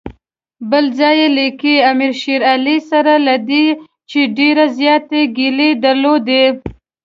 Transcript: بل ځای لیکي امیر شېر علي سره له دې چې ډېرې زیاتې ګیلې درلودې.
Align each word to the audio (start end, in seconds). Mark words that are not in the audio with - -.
بل 0.69 0.85
ځای 0.99 1.19
لیکي 1.37 1.75
امیر 1.91 2.13
شېر 2.21 2.41
علي 2.53 2.77
سره 2.89 3.13
له 3.27 3.35
دې 3.49 3.65
چې 4.09 4.19
ډېرې 4.37 4.65
زیاتې 4.77 5.21
ګیلې 5.37 5.69
درلودې. 5.83 6.45